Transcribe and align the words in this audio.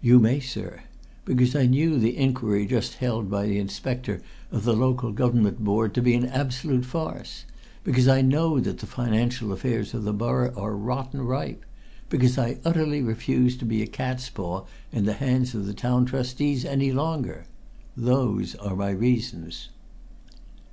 "You 0.00 0.20
may, 0.20 0.38
sir. 0.38 0.82
Because 1.24 1.56
I 1.56 1.66
knew 1.66 1.98
the 1.98 2.16
inquiry 2.16 2.66
just 2.66 2.98
held 2.98 3.28
by 3.28 3.46
the 3.46 3.58
Inspector 3.58 4.22
of 4.52 4.62
the 4.62 4.76
Local 4.76 5.10
Government 5.10 5.58
Board 5.64 5.92
to 5.94 6.00
be 6.02 6.14
an 6.14 6.24
absolute 6.26 6.84
farce! 6.84 7.46
Because 7.82 8.06
I 8.06 8.22
know 8.22 8.60
that 8.60 8.78
the 8.78 8.86
financial 8.86 9.50
affairs 9.52 9.92
of 9.92 10.04
the 10.04 10.12
borough 10.12 10.54
are 10.56 10.76
rotten 10.76 11.20
ripe! 11.22 11.64
Because 12.08 12.38
I 12.38 12.58
utterly 12.64 13.02
refuse 13.02 13.56
to 13.56 13.64
be 13.64 13.82
a 13.82 13.88
cat's 13.88 14.30
paw 14.30 14.66
in 14.92 15.04
the 15.04 15.14
hands 15.14 15.52
of 15.52 15.66
the 15.66 15.74
Town 15.74 16.04
Trustees 16.06 16.64
any 16.64 16.92
longer! 16.92 17.46
Those 17.96 18.54
are 18.54 18.76
my 18.76 18.90
reasons." 18.90 19.70